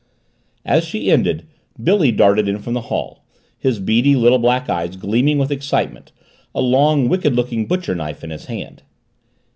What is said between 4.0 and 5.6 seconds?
little black eyes gleaming with